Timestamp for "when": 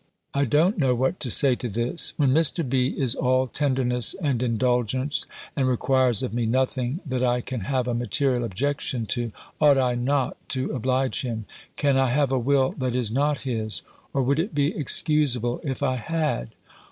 2.17-2.33